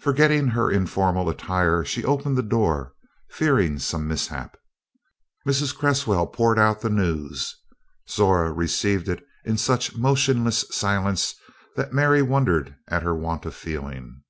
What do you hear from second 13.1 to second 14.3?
want of feeling.